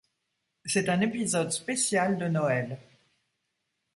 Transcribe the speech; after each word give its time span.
C'est 0.65 0.89
un 0.89 1.01
épisode 1.01 1.51
spécial 1.51 2.17
de 2.17 2.27
Noël. 2.27 2.79